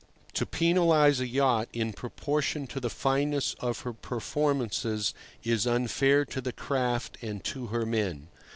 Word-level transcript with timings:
To 0.33 0.47
penalize 0.47 1.19
a 1.19 1.27
yacht 1.27 1.69
in 1.73 1.93
proportion 1.93 2.65
to 2.65 2.79
the 2.79 2.89
fineness 2.89 3.55
of 3.59 3.81
her 3.81 3.93
performance 3.93 4.83
is 4.83 5.13
unfair 5.67 6.25
to 6.25 6.41
the 6.41 6.51
craft 6.51 7.19
and 7.21 7.43
to 7.43 7.67
her 7.67 7.85
men. 7.85 8.29